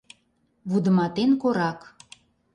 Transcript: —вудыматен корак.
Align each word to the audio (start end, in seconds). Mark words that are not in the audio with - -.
—вудыматен 0.69 1.31
корак. 1.41 1.79